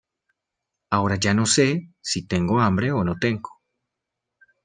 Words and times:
Ahora 0.89 1.15
ya 1.17 1.35
no 1.35 1.45
sé 1.45 1.87
si 2.01 2.25
tengo 2.25 2.59
hambre 2.59 2.91
o 2.91 3.03
no 3.03 3.19
tengo. 3.19 3.51